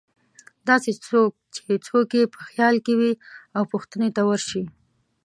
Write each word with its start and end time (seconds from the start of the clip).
داسې 0.69 0.91
څوک 1.05 1.31
چې 1.55 1.61
څوک 1.87 2.07
یې 2.17 2.23
په 2.33 2.39
خیال 2.49 2.75
کې 2.85 2.93
وې 2.99 3.11
او 3.57 3.63
پوښتنې 3.71 4.09
ته 4.15 4.21
ورشي. 4.27 4.63